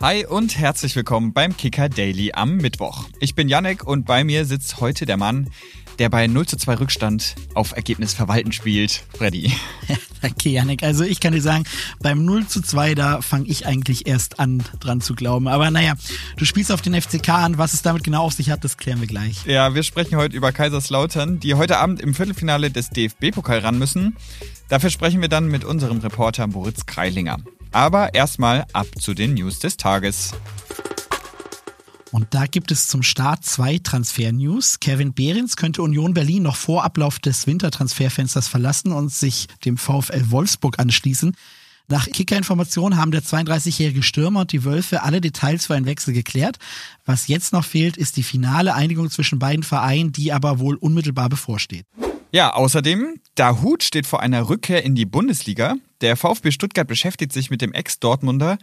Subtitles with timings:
[0.00, 3.06] Hi und herzlich willkommen beim Kicker Daily am Mittwoch.
[3.18, 5.50] Ich bin Yannick und bei mir sitzt heute der Mann,
[5.98, 9.52] der bei 0 zu 2 Rückstand auf Ergebnis verwalten spielt, Freddy.
[10.22, 10.84] danke, Yannick.
[10.84, 11.64] Also ich kann dir sagen,
[12.00, 15.48] beim 0 zu 2, da fange ich eigentlich erst an, dran zu glauben.
[15.48, 15.94] Aber naja,
[16.36, 17.58] du spielst auf den FCK an.
[17.58, 19.46] Was es damit genau auf sich hat, das klären wir gleich.
[19.46, 24.16] Ja, wir sprechen heute über Kaiserslautern, die heute Abend im Viertelfinale des DFB-Pokal ran müssen.
[24.68, 27.38] Dafür sprechen wir dann mit unserem Reporter Moritz Kreilinger.
[27.72, 30.32] Aber erstmal ab zu den News des Tages.
[32.10, 34.80] Und da gibt es zum Start zwei Transfer-News.
[34.80, 40.30] Kevin Behrens könnte Union Berlin noch vor Ablauf des Wintertransferfensters verlassen und sich dem VfL
[40.30, 41.36] Wolfsburg anschließen.
[41.90, 46.58] Nach Kicker-Informationen haben der 32-jährige Stürmer und die Wölfe alle Details für einen Wechsel geklärt.
[47.06, 51.30] Was jetzt noch fehlt, ist die finale Einigung zwischen beiden Vereinen, die aber wohl unmittelbar
[51.30, 51.86] bevorsteht.
[52.30, 55.76] Ja, außerdem, Dahut steht vor einer Rückkehr in die Bundesliga.
[56.00, 58.58] Der VfB Stuttgart beschäftigt sich mit dem Ex-Dortmunder.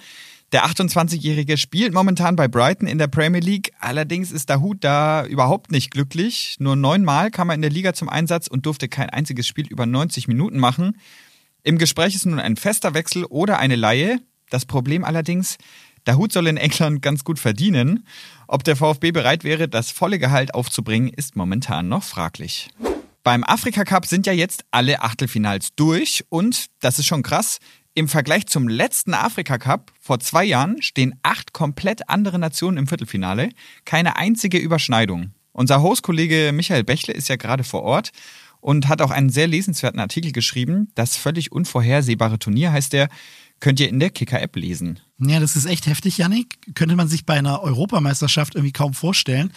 [0.51, 3.73] Der 28-Jährige spielt momentan bei Brighton in der Premier League.
[3.79, 6.55] Allerdings ist Dahut da überhaupt nicht glücklich.
[6.59, 9.85] Nur neunmal kam er in der Liga zum Einsatz und durfte kein einziges Spiel über
[9.85, 10.97] 90 Minuten machen.
[11.63, 14.19] Im Gespräch ist nun ein fester Wechsel oder eine Laie.
[14.49, 15.57] Das Problem allerdings,
[16.05, 18.05] Dahut soll in England ganz gut verdienen.
[18.47, 22.69] Ob der VfB bereit wäre, das volle Gehalt aufzubringen, ist momentan noch fraglich.
[23.25, 27.57] Beim Afrika Cup sind ja jetzt alle Achtelfinals durch und, das ist schon krass,
[27.95, 32.85] im Vergleich zum letzten Afrika Cup vor zwei Jahren stehen acht komplett andere Nationen im
[32.85, 33.49] Viertelfinale.
[33.83, 35.31] Keine einzige Überschneidung.
[35.53, 38.11] Unser Hostkollege Michael Bächle ist ja gerade vor Ort
[38.61, 40.91] und hat auch einen sehr lesenswerten Artikel geschrieben.
[40.93, 43.09] Das völlig unvorhersehbare Turnier heißt der,
[43.59, 44.99] könnt ihr in der Kicker-App lesen.
[45.17, 46.59] Ja, das ist echt heftig, Yannick.
[46.75, 49.51] Könnte man sich bei einer Europameisterschaft irgendwie kaum vorstellen.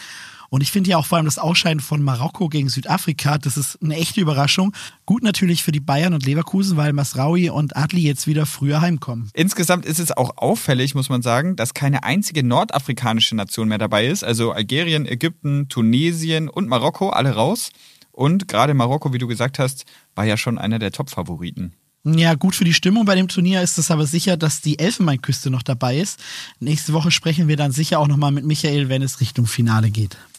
[0.50, 3.78] Und ich finde ja auch vor allem das Ausscheiden von Marokko gegen Südafrika, das ist
[3.82, 4.74] eine echte Überraschung.
[5.04, 9.30] Gut natürlich für die Bayern und Leverkusen, weil Masraui und Adli jetzt wieder früher heimkommen.
[9.34, 14.06] Insgesamt ist es auch auffällig, muss man sagen, dass keine einzige nordafrikanische Nation mehr dabei
[14.06, 14.24] ist.
[14.24, 17.70] Also Algerien, Ägypten, Tunesien und Marokko, alle raus.
[18.10, 19.84] Und gerade Marokko, wie du gesagt hast,
[20.14, 21.74] war ja schon einer der Top-Favoriten.
[22.04, 25.50] Ja, gut für die Stimmung bei dem Turnier ist es aber sicher, dass die Elfenbeinküste
[25.50, 26.18] noch dabei ist.
[26.58, 30.16] Nächste Woche sprechen wir dann sicher auch nochmal mit Michael, wenn es Richtung Finale geht.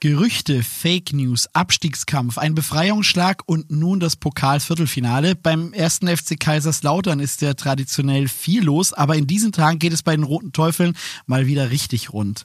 [0.00, 5.34] Gerüchte, Fake News, Abstiegskampf, ein Befreiungsschlag und nun das Pokalviertelfinale.
[5.34, 10.04] Beim ersten FC Kaiserslautern ist ja traditionell viel los, aber in diesen Tagen geht es
[10.04, 12.44] bei den Roten Teufeln mal wieder richtig rund.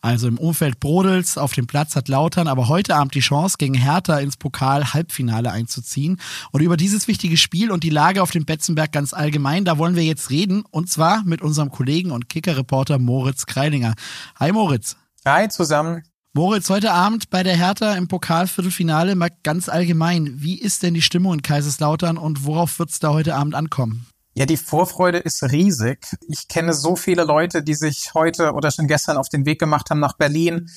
[0.00, 3.74] Also im Umfeld Brodels, auf dem Platz hat Lautern aber heute Abend die Chance, gegen
[3.74, 6.18] Hertha ins Pokal-Halbfinale einzuziehen.
[6.52, 9.94] Und über dieses wichtige Spiel und die Lage auf dem Betzenberg ganz allgemein, da wollen
[9.94, 10.64] wir jetzt reden.
[10.70, 13.92] Und zwar mit unserem Kollegen und Kicker-Reporter Moritz Kreilinger.
[14.40, 14.96] Hi Moritz.
[15.26, 16.02] Hi zusammen.
[16.36, 20.32] Moritz, heute Abend bei der Hertha im Pokalviertelfinale mal ganz allgemein.
[20.34, 24.08] Wie ist denn die Stimmung in Kaiserslautern und worauf wird es da heute Abend ankommen?
[24.34, 26.00] Ja, die Vorfreude ist riesig.
[26.26, 29.90] Ich kenne so viele Leute, die sich heute oder schon gestern auf den Weg gemacht
[29.90, 30.68] haben nach Berlin,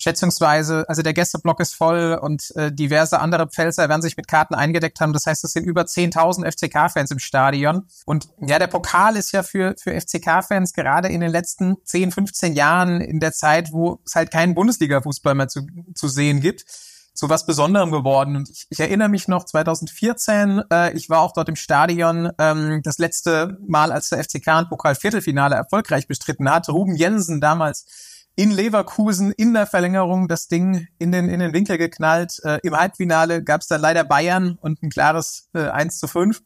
[0.00, 4.54] schätzungsweise, also der Gästeblock ist voll und äh, diverse andere Pfälzer werden sich mit Karten
[4.54, 5.12] eingedeckt haben.
[5.12, 7.86] Das heißt, es sind über 10.000 FCK-Fans im Stadion.
[8.06, 12.54] Und ja, der Pokal ist ja für, für FCK-Fans gerade in den letzten 10, 15
[12.54, 16.64] Jahren in der Zeit, wo es halt keinen Bundesliga-Fußball mehr zu, zu sehen gibt,
[17.12, 18.36] zu was Besonderem geworden.
[18.36, 22.80] Und ich, ich erinnere mich noch 2014, äh, ich war auch dort im Stadion, ähm,
[22.82, 26.70] das letzte Mal, als der FCK ein Pokal-Viertelfinale erfolgreich bestritten hat.
[26.70, 27.84] Ruben Jensen damals
[28.36, 32.40] in Leverkusen in der Verlängerung das Ding in den, in den Winkel geknallt.
[32.44, 36.42] Äh, Im Halbfinale gab es dann leider Bayern und ein klares äh, 1 zu 5.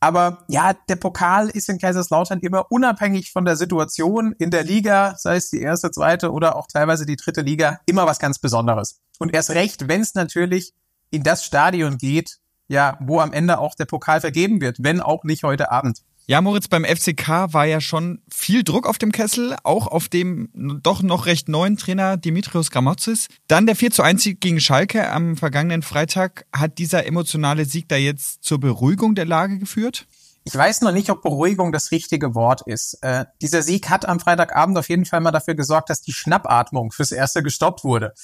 [0.00, 5.14] Aber ja, der Pokal ist in Kaiserslautern immer unabhängig von der Situation in der Liga,
[5.16, 9.00] sei es die erste, zweite oder auch teilweise die dritte Liga, immer was ganz Besonderes.
[9.18, 10.74] Und erst recht, wenn es natürlich
[11.10, 12.36] in das Stadion geht,
[12.68, 16.02] ja, wo am Ende auch der Pokal vergeben wird, wenn auch nicht heute Abend.
[16.26, 20.48] Ja, Moritz, beim FCK war ja schon viel Druck auf dem Kessel, auch auf dem
[20.54, 23.28] doch noch recht neuen Trainer Dimitrios Gramotzis.
[23.46, 26.46] Dann der 4 zu 1 Sieg gegen Schalke am vergangenen Freitag.
[26.50, 30.06] Hat dieser emotionale Sieg da jetzt zur Beruhigung der Lage geführt?
[30.44, 32.98] Ich weiß noch nicht, ob Beruhigung das richtige Wort ist.
[33.02, 36.90] Äh, dieser Sieg hat am Freitagabend auf jeden Fall mal dafür gesorgt, dass die Schnappatmung
[36.90, 38.14] fürs Erste gestoppt wurde.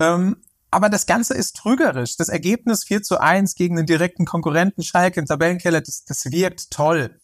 [0.00, 0.38] Ähm,
[0.72, 2.16] aber das Ganze ist trügerisch.
[2.16, 6.72] Das Ergebnis 4 zu 1 gegen den direkten Konkurrenten Schalke im Tabellenkeller, das, das wirkt
[6.72, 7.16] toll.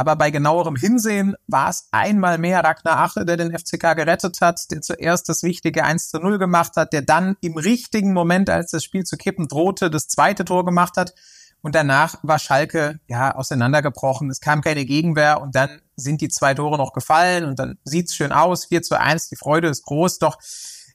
[0.00, 4.70] Aber bei genauerem Hinsehen war es einmal mehr Ragnar Ache, der den FCK gerettet hat,
[4.70, 8.70] der zuerst das wichtige 1 zu 0 gemacht hat, der dann im richtigen Moment, als
[8.70, 11.14] das Spiel zu kippen drohte, das zweite Tor gemacht hat.
[11.60, 14.30] Und danach war Schalke ja auseinandergebrochen.
[14.30, 18.14] Es kam keine Gegenwehr und dann sind die zwei Tore noch gefallen und dann sieht's
[18.14, 18.64] schön aus.
[18.64, 20.18] 4 zu 1, die Freude ist groß.
[20.18, 20.38] Doch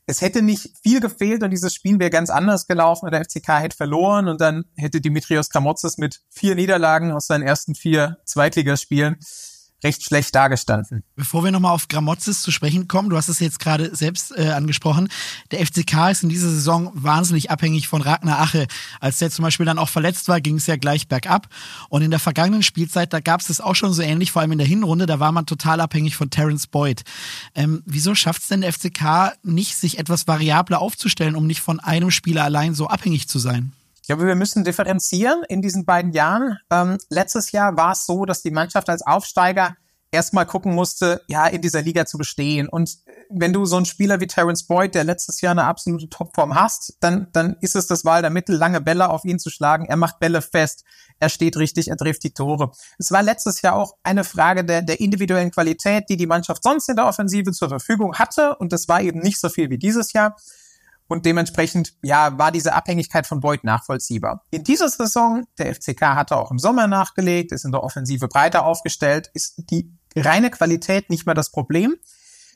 [0.08, 3.06] es hätte nicht viel gefehlt und dieses Spiel wäre ganz anders gelaufen.
[3.06, 7.44] Und der FCK hätte verloren und dann hätte Dimitrios Kramotzes mit vier Niederlagen aus seinen
[7.44, 9.18] ersten vier Zweitligaspielen
[9.86, 11.04] recht schlecht dargestanden.
[11.16, 14.50] Bevor wir nochmal auf Gramozis zu sprechen kommen, du hast es jetzt gerade selbst äh,
[14.50, 15.10] angesprochen,
[15.52, 18.66] der FCK ist in dieser Saison wahnsinnig abhängig von Ragnar Ache.
[19.00, 21.48] Als der zum Beispiel dann auch verletzt war, ging es ja gleich bergab.
[21.90, 24.54] Und in der vergangenen Spielzeit, da gab es das auch schon so ähnlich, vor allem
[24.54, 27.04] in der Hinrunde, da war man total abhängig von Terence Boyd.
[27.54, 31.80] Ähm, wieso schafft es denn der FCK nicht, sich etwas variabler aufzustellen, um nicht von
[31.80, 33.72] einem Spieler allein so abhängig zu sein?
[34.06, 36.60] Ich glaube, wir müssen differenzieren in diesen beiden Jahren.
[36.70, 39.76] Ähm, letztes Jahr war es so, dass die Mannschaft als Aufsteiger
[40.12, 42.70] erstmal gucken musste, ja, in dieser Liga zu bestehen.
[42.70, 43.00] Und
[43.32, 46.98] wenn du so einen Spieler wie Terence Boyd, der letztes Jahr eine absolute Topform hast,
[47.00, 49.88] dann, dann ist es das Wahl der Mittel, lange Bälle auf ihn zu schlagen.
[49.88, 50.84] Er macht Bälle fest.
[51.20, 52.74] Er steht richtig, er trifft die Tore.
[53.00, 56.90] Es war letztes Jahr auch eine Frage der, der individuellen Qualität, die die Mannschaft sonst
[56.90, 58.56] in der Offensive zur Verfügung hatte.
[58.58, 60.36] Und das war eben nicht so viel wie dieses Jahr.
[61.08, 64.44] Und dementsprechend, ja, war diese Abhängigkeit von Boyd nachvollziehbar.
[64.50, 68.66] In dieser Saison, der FCK hatte auch im Sommer nachgelegt, ist in der Offensive breiter
[68.66, 71.96] aufgestellt, ist die reine Qualität nicht mehr das Problem.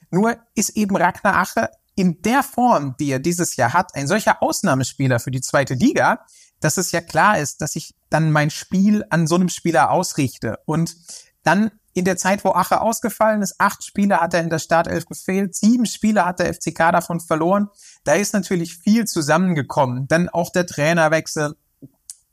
[0.10, 4.42] Nur ist eben Ragnar Ache in der Form, die er dieses Jahr hat, ein solcher
[4.42, 6.26] Ausnahmespieler für die zweite Liga,
[6.60, 10.58] dass es ja klar ist, dass ich dann mein Spiel an so einem Spieler ausrichte.
[10.66, 10.96] Und
[11.44, 15.06] dann in der Zeit, wo Ache ausgefallen ist, acht Spiele hat er in der Startelf
[15.06, 17.70] gefehlt, sieben Spiele hat der FCK davon verloren.
[18.04, 20.08] Da ist natürlich viel zusammengekommen.
[20.08, 21.56] Dann auch der Trainerwechsel.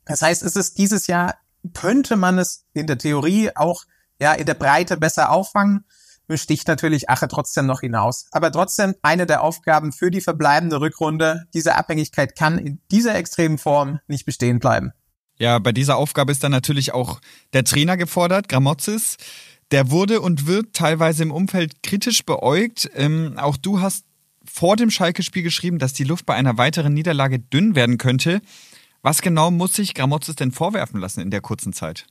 [0.05, 1.35] Das heißt, es ist dieses Jahr,
[1.73, 3.83] könnte man es in der Theorie auch
[4.19, 5.85] ja in der Breite besser auffangen,
[6.27, 8.25] besticht natürlich Ache trotzdem noch hinaus.
[8.31, 11.43] Aber trotzdem eine der Aufgaben für die verbleibende Rückrunde.
[11.53, 14.91] Diese Abhängigkeit kann in dieser extremen Form nicht bestehen bleiben.
[15.39, 17.19] Ja, bei dieser Aufgabe ist dann natürlich auch
[17.53, 19.17] der Trainer gefordert, Gramozis.
[19.71, 22.89] Der wurde und wird teilweise im Umfeld kritisch beäugt.
[22.95, 24.05] Ähm, auch du hast
[24.45, 28.41] vor dem Schalke-Spiel geschrieben, dass die Luft bei einer weiteren Niederlage dünn werden könnte.
[29.01, 32.07] Was genau muss sich Gramozis denn vorwerfen lassen in der kurzen Zeit?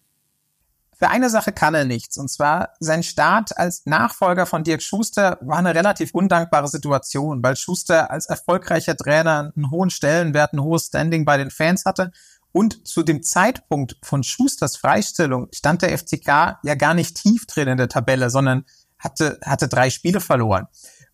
[0.99, 5.37] Für eine Sache kann er nichts, und zwar sein Start als Nachfolger von Dirk Schuster
[5.43, 10.87] war eine relativ undankbare Situation, weil Schuster als erfolgreicher Trainer einen hohen Stellenwert, ein hohes
[10.87, 12.13] Standing bei den Fans hatte
[12.57, 17.69] und zu dem Zeitpunkt von Schusters Freistellung stand der FCK ja gar nicht tief drin
[17.69, 18.65] in der Tabelle, sondern
[18.99, 20.67] hatte, hatte drei Spiele verloren.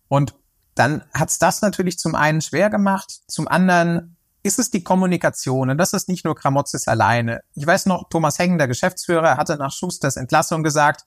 [0.07, 0.35] Und
[0.73, 5.69] dann hat's das natürlich zum einen schwer gemacht, zum anderen ist es die Kommunikation.
[5.69, 7.41] Und das ist nicht nur Kramotzes alleine.
[7.55, 11.03] Ich weiß noch, Thomas Hengen, der Geschäftsführer, hatte nach Schusters Entlassung gesagt,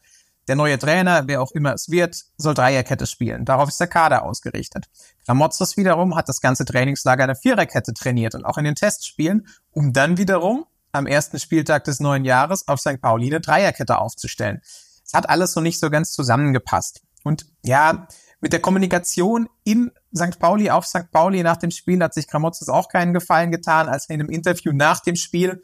[0.49, 3.45] der neue Trainer, wer auch immer es wird, soll Dreierkette spielen.
[3.45, 4.87] Darauf ist der Kader ausgerichtet.
[5.25, 9.93] Kramotzes wiederum hat das ganze Trainingslager eine Viererkette trainiert und auch in den Testspielen, um
[9.93, 13.01] dann wiederum am ersten Spieltag des neuen Jahres auf St.
[13.01, 14.61] Pauli eine Dreierkette aufzustellen.
[15.05, 17.03] Es hat alles so nicht so ganz zusammengepasst.
[17.23, 18.09] Und ja,
[18.41, 20.39] mit der Kommunikation in St.
[20.39, 21.11] Pauli auf St.
[21.11, 24.31] Pauli nach dem Spiel hat sich Kramotzes auch keinen Gefallen getan, als er in einem
[24.31, 25.63] Interview nach dem Spiel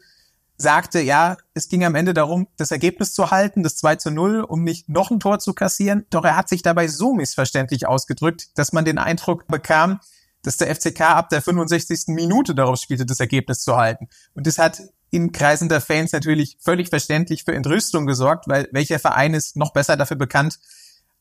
[0.57, 4.41] sagte, ja, es ging am Ende darum, das Ergebnis zu halten, das 2 zu 0,
[4.41, 6.05] um nicht noch ein Tor zu kassieren.
[6.09, 9.99] Doch er hat sich dabei so missverständlich ausgedrückt, dass man den Eindruck bekam,
[10.43, 12.07] dass der FCK ab der 65.
[12.07, 14.07] Minute darauf spielte, das Ergebnis zu halten.
[14.33, 18.99] Und das hat in Kreisen der Fans natürlich völlig verständlich für Entrüstung gesorgt, weil welcher
[18.99, 20.59] Verein ist noch besser dafür bekannt,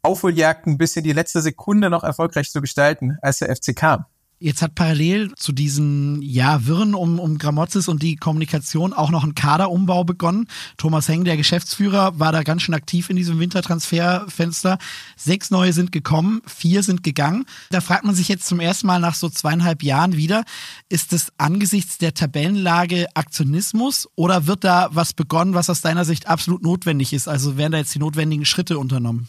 [0.02, 4.06] Aufholjagden bis in die letzte Sekunde noch erfolgreich zu gestalten als der FCK.
[4.42, 9.22] Jetzt hat parallel zu diesen ja, Wirren um, um Gramozis und die Kommunikation auch noch
[9.22, 10.48] ein Kaderumbau begonnen.
[10.78, 14.78] Thomas Heng, der Geschäftsführer, war da ganz schön aktiv in diesem Wintertransferfenster.
[15.16, 17.44] Sechs neue sind gekommen, vier sind gegangen.
[17.70, 20.42] Da fragt man sich jetzt zum ersten Mal nach so zweieinhalb Jahren wieder,
[20.88, 26.26] ist es angesichts der Tabellenlage Aktionismus oder wird da was begonnen, was aus deiner Sicht
[26.26, 27.28] absolut notwendig ist?
[27.28, 29.28] Also werden da jetzt die notwendigen Schritte unternommen?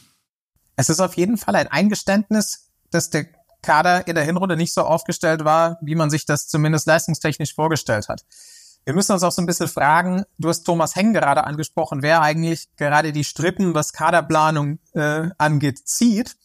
[0.75, 3.27] Es ist auf jeden Fall ein Eingeständnis, dass der
[3.63, 8.09] Kader in der Hinrunde nicht so aufgestellt war, wie man sich das zumindest leistungstechnisch vorgestellt
[8.09, 8.23] hat.
[8.85, 12.21] Wir müssen uns auch so ein bisschen fragen, du hast Thomas Heng gerade angesprochen, wer
[12.21, 16.35] eigentlich gerade die Strippen, was Kaderplanung äh, angeht, zieht.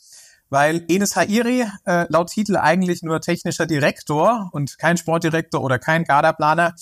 [0.51, 6.07] Weil Enes Hairi äh, laut Titel eigentlich nur technischer Direktor und kein Sportdirektor oder kein
[6.07, 6.75] Kaderplaner,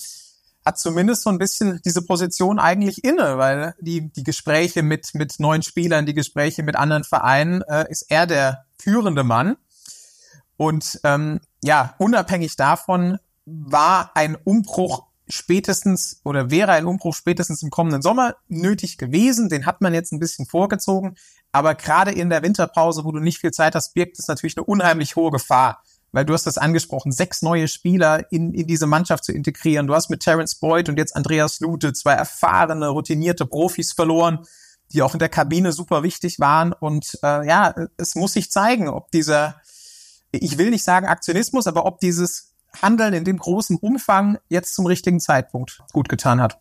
[0.67, 5.39] hat zumindest so ein bisschen diese Position eigentlich inne, weil die, die Gespräche mit, mit
[5.39, 9.55] neuen Spielern, die Gespräche mit anderen Vereinen, äh, ist er der führende Mann.
[10.57, 17.69] Und ähm, ja, unabhängig davon war ein Umbruch spätestens oder wäre ein Umbruch spätestens im
[17.69, 19.49] kommenden Sommer nötig gewesen.
[19.49, 21.15] Den hat man jetzt ein bisschen vorgezogen.
[21.51, 24.65] Aber gerade in der Winterpause, wo du nicht viel Zeit hast, birgt es natürlich eine
[24.65, 25.83] unheimlich hohe Gefahr.
[26.13, 29.87] Weil du hast das angesprochen, sechs neue Spieler in, in diese Mannschaft zu integrieren.
[29.87, 34.45] Du hast mit Terence Boyd und jetzt Andreas Lute zwei erfahrene, routinierte Profis verloren,
[34.93, 36.71] die auch in der Kabine super wichtig waren.
[36.71, 39.61] Und äh, ja, es muss sich zeigen, ob dieser
[40.31, 44.85] ich will nicht sagen Aktionismus, aber ob dieses Handeln in dem großen Umfang jetzt zum
[44.85, 46.59] richtigen Zeitpunkt gut getan hat.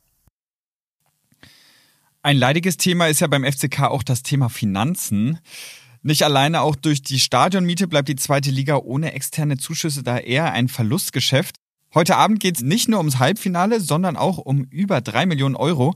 [2.22, 5.38] Ein leidiges Thema ist ja beim FCK auch das Thema Finanzen.
[6.02, 10.52] Nicht alleine auch durch die Stadionmiete bleibt die zweite Liga ohne externe Zuschüsse da eher
[10.52, 11.56] ein Verlustgeschäft.
[11.94, 15.94] Heute Abend geht es nicht nur ums Halbfinale, sondern auch um über drei Millionen Euro.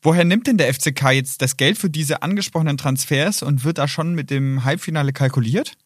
[0.00, 3.88] Woher nimmt denn der FCK jetzt das Geld für diese angesprochenen Transfers und wird da
[3.88, 5.76] schon mit dem Halbfinale kalkuliert?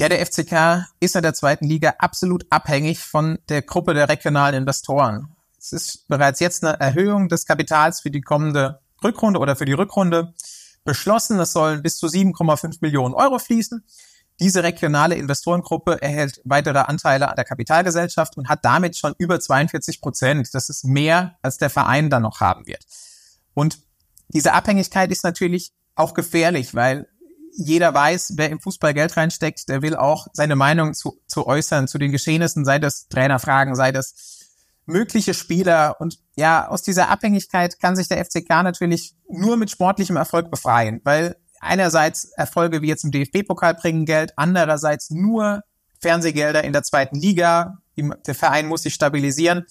[0.00, 4.62] Ja, der FCK ist in der zweiten Liga absolut abhängig von der Gruppe der regionalen
[4.62, 5.36] Investoren.
[5.58, 9.74] Es ist bereits jetzt eine Erhöhung des Kapitals für die kommende Rückrunde oder für die
[9.74, 10.32] Rückrunde
[10.86, 11.38] beschlossen.
[11.38, 13.84] Es sollen bis zu 7,5 Millionen Euro fließen.
[14.40, 20.00] Diese regionale Investorengruppe erhält weitere Anteile an der Kapitalgesellschaft und hat damit schon über 42
[20.00, 20.48] Prozent.
[20.54, 22.86] Das ist mehr, als der Verein dann noch haben wird.
[23.52, 23.80] Und
[24.28, 27.06] diese Abhängigkeit ist natürlich auch gefährlich, weil
[27.56, 31.88] jeder weiß, wer im Fußball Geld reinsteckt, der will auch seine Meinung zu, zu äußern,
[31.88, 34.14] zu den Geschehnissen, sei das Trainerfragen, sei das
[34.86, 35.96] mögliche Spieler.
[36.00, 41.00] Und ja, aus dieser Abhängigkeit kann sich der FCK natürlich nur mit sportlichem Erfolg befreien,
[41.04, 45.62] weil einerseits Erfolge wie jetzt im DFB-Pokal bringen Geld, andererseits nur
[46.00, 47.78] Fernsehgelder in der zweiten Liga.
[47.96, 49.66] Der Verein muss sich stabilisieren.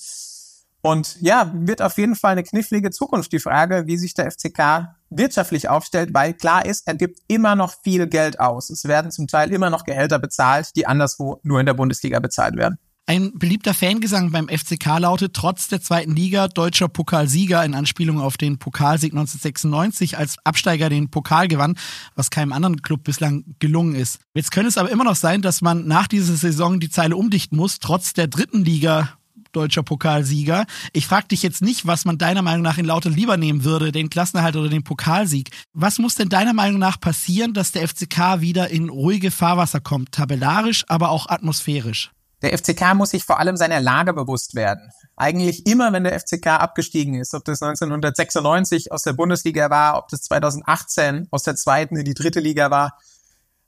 [0.81, 4.95] Und ja, wird auf jeden Fall eine knifflige Zukunft die Frage, wie sich der FCK
[5.09, 8.69] wirtschaftlich aufstellt, weil klar ist, er gibt immer noch viel Geld aus.
[8.69, 12.55] Es werden zum Teil immer noch Gehälter bezahlt, die anderswo nur in der Bundesliga bezahlt
[12.55, 12.77] werden.
[13.09, 18.38] Ein beliebter Fangesang beim FCK lautet, trotz der zweiten Liga deutscher Pokalsieger in Anspielung auf
[18.38, 21.75] den Pokalsieg 1996 als Absteiger den Pokal gewann,
[22.13, 24.19] was keinem anderen Club bislang gelungen ist.
[24.36, 27.57] Jetzt könnte es aber immer noch sein, dass man nach dieser Saison die Zeile umdichten
[27.57, 29.09] muss, trotz der dritten Liga
[29.51, 30.65] deutscher Pokalsieger.
[30.94, 33.91] Ich frage dich jetzt nicht, was man deiner Meinung nach in Lauter lieber nehmen würde,
[33.91, 35.50] den Klassenerhalt oder den Pokalsieg.
[35.74, 40.12] Was muss denn deiner Meinung nach passieren, dass der FCK wieder in ruhige Fahrwasser kommt,
[40.12, 42.12] tabellarisch, aber auch atmosphärisch?
[42.41, 44.91] Der FCK muss sich vor allem seiner Lage bewusst werden.
[45.18, 50.08] Eigentlich immer, wenn der FCK abgestiegen ist, ob das 1996 aus der Bundesliga war, ob
[50.08, 52.98] das 2018 aus der zweiten in die dritte Liga war.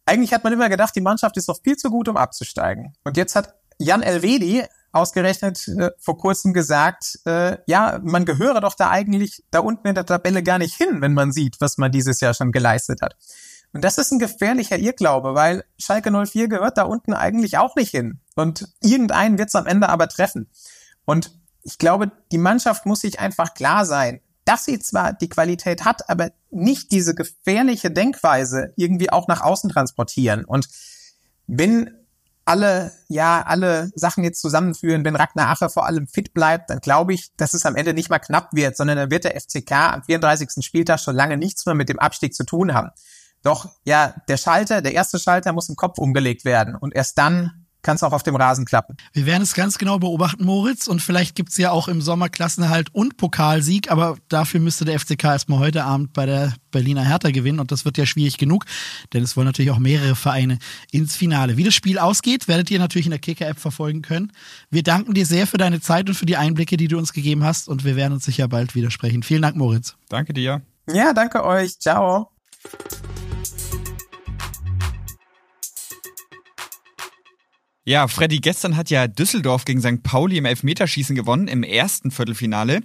[0.05, 2.93] Eigentlich hat man immer gedacht, die Mannschaft ist doch viel zu gut, um abzusteigen.
[3.03, 8.75] Und jetzt hat Jan Elvedi ausgerechnet äh, vor kurzem gesagt, äh, ja, man gehöre doch
[8.75, 11.91] da eigentlich da unten in der Tabelle gar nicht hin, wenn man sieht, was man
[11.91, 13.15] dieses Jahr schon geleistet hat.
[13.73, 17.91] Und das ist ein gefährlicher Irrglaube, weil Schalke 04 gehört da unten eigentlich auch nicht
[17.91, 18.19] hin.
[18.35, 20.49] Und irgendeinen wird es am Ende aber treffen.
[21.05, 21.31] Und
[21.63, 26.09] ich glaube, die Mannschaft muss sich einfach klar sein, dass sie zwar die Qualität hat,
[26.09, 30.43] aber nicht diese gefährliche Denkweise irgendwie auch nach außen transportieren.
[30.43, 30.67] Und
[31.47, 32.00] wenn
[32.51, 37.13] alle, ja, alle Sachen jetzt zusammenführen, wenn Ragnar Ache vor allem fit bleibt, dann glaube
[37.13, 40.03] ich, dass es am Ende nicht mal knapp wird, sondern dann wird der FCK am
[40.03, 40.65] 34.
[40.65, 42.89] Spieltag schon lange nichts mehr mit dem Abstieg zu tun haben.
[43.41, 47.60] Doch ja, der Schalter, der erste Schalter muss im Kopf umgelegt werden und erst dann
[47.81, 48.95] kann es auch auf dem Rasen klappen.
[49.13, 50.87] Wir werden es ganz genau beobachten, Moritz.
[50.87, 53.91] Und vielleicht gibt's ja auch im Sommer Klassenerhalt und Pokalsieg.
[53.91, 57.59] Aber dafür müsste der FCK erstmal heute Abend bei der Berliner Hertha gewinnen.
[57.59, 58.65] Und das wird ja schwierig genug,
[59.13, 60.59] denn es wollen natürlich auch mehrere Vereine
[60.91, 61.57] ins Finale.
[61.57, 64.31] Wie das Spiel ausgeht, werdet ihr natürlich in der Kicker-App verfolgen können.
[64.69, 67.43] Wir danken dir sehr für deine Zeit und für die Einblicke, die du uns gegeben
[67.43, 67.67] hast.
[67.67, 69.23] Und wir werden uns sicher bald widersprechen.
[69.23, 69.95] Vielen Dank, Moritz.
[70.09, 70.61] Danke dir.
[70.87, 71.79] Ja, danke euch.
[71.79, 72.31] Ciao.
[77.91, 80.01] Ja, Freddy, gestern hat ja Düsseldorf gegen St.
[80.01, 82.83] Pauli im Elfmeterschießen gewonnen, im ersten Viertelfinale.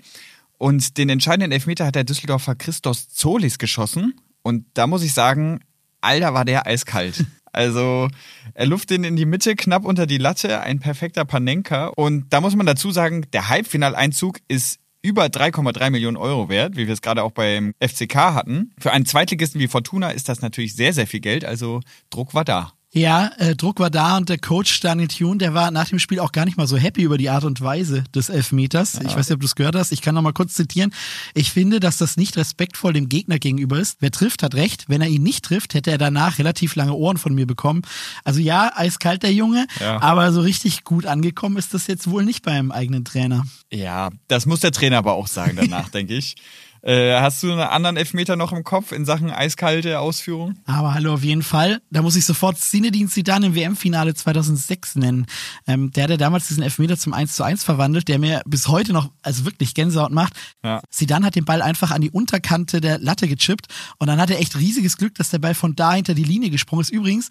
[0.59, 4.21] Und den entscheidenden Elfmeter hat der Düsseldorfer Christos Zolis geschossen.
[4.43, 5.61] Und da muss ich sagen,
[6.01, 7.25] Alter, war der eiskalt.
[7.53, 8.09] Also
[8.53, 11.87] er luft den in die Mitte, knapp unter die Latte, ein perfekter Panenka.
[11.87, 16.87] Und da muss man dazu sagen, der Halbfinaleinzug ist über 3,3 Millionen Euro wert, wie
[16.87, 18.75] wir es gerade auch beim FCK hatten.
[18.79, 21.47] Für einen Zweitligisten wie Fortuna ist das natürlich sehr, sehr viel Geld.
[21.47, 22.76] Also Druck war da.
[22.97, 26.19] Ja, äh, Druck war da und der Coach Daniel Thune, der war nach dem Spiel
[26.19, 28.95] auch gar nicht mal so happy über die Art und Weise des Elfmeters.
[28.95, 29.03] Ja.
[29.03, 29.93] Ich weiß nicht, ob du es gehört hast.
[29.93, 30.95] Ich kann noch mal kurz zitieren.
[31.35, 33.99] Ich finde, dass das nicht respektvoll dem Gegner gegenüber ist.
[34.01, 34.89] Wer trifft, hat recht.
[34.89, 37.83] Wenn er ihn nicht trifft, hätte er danach relativ lange Ohren von mir bekommen.
[38.25, 40.01] Also ja, eiskalt der Junge, ja.
[40.01, 43.45] aber so richtig gut angekommen ist das jetzt wohl nicht beim eigenen Trainer.
[43.71, 46.37] Ja, das muss der Trainer aber auch sagen danach, denke ich.
[46.87, 50.55] Äh, hast du einen anderen Elfmeter noch im Kopf in Sachen eiskalte Ausführung?
[50.67, 51.81] Aber hallo, auf jeden Fall.
[51.91, 55.27] Da muss ich sofort Zinedine Zidane im WM-Finale 2006 nennen.
[55.67, 58.69] Ähm, der hat ja damals diesen Elfmeter zum 1 zu 1 verwandelt, der mir bis
[58.69, 60.35] heute noch, also wirklich Gänsehaut macht.
[60.63, 60.81] Ja.
[60.89, 63.67] Zidane hat den Ball einfach an die Unterkante der Latte gechippt
[63.99, 66.51] und dann hat er echt riesiges Glück, dass der Ball von da hinter die Linie
[66.51, 66.91] gesprungen ist.
[66.91, 67.31] Übrigens,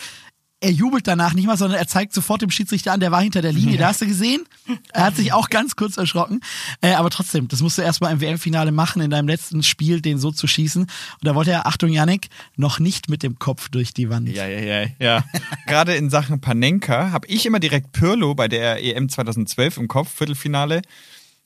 [0.66, 3.44] er jubelt danach nicht mal, sondern er zeigt sofort dem Schiedsrichter an, der war hinter
[3.44, 3.78] der Linie.
[3.86, 4.46] Da hast du gesehen?
[4.94, 6.40] Er hat sich auch ganz kurz erschrocken.
[6.82, 10.18] Äh, aber trotzdem, das musst du erstmal im WM-Finale machen, in deinem letzten Spiel den
[10.18, 10.84] so zu schießen.
[10.84, 10.92] Und
[11.22, 14.30] da wollte er, Achtung Janik, noch nicht mit dem Kopf durch die Wand.
[14.30, 15.24] Ja, ja, ja, ja.
[15.68, 20.12] Gerade in Sachen Panenka habe ich immer direkt Pirlo bei der EM 2012 im Kopf,
[20.12, 20.82] Viertelfinale.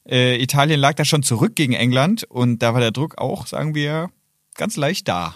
[0.08, 3.76] Äh, Italien lag da schon zurück gegen England und da war der Druck auch, sagen
[3.76, 4.12] wir,
[4.56, 5.36] ganz leicht da.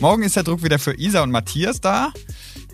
[0.00, 2.12] Morgen ist der Druck wieder für Isa und Matthias da.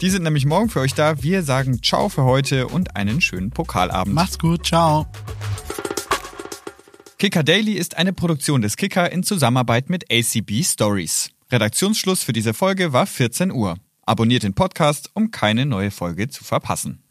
[0.02, 1.22] Die sind nämlich morgen für euch da.
[1.22, 4.14] Wir sagen Ciao für heute und einen schönen Pokalabend.
[4.14, 5.06] Macht's gut, ciao.
[7.18, 11.30] Kicker Daily ist eine Produktion des Kicker in Zusammenarbeit mit ACB Stories.
[11.50, 13.76] Redaktionsschluss für diese Folge war 14 Uhr.
[14.02, 17.02] Abonniert den Podcast, um keine neue Folge zu verpassen.